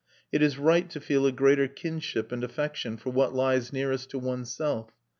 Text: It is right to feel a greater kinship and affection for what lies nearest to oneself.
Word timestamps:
It 0.31 0.41
is 0.41 0.57
right 0.57 0.89
to 0.89 0.99
feel 0.99 1.27
a 1.27 1.31
greater 1.31 1.67
kinship 1.67 2.31
and 2.31 2.43
affection 2.43 2.97
for 2.97 3.11
what 3.11 3.35
lies 3.35 3.71
nearest 3.71 4.09
to 4.09 4.17
oneself. 4.17 4.89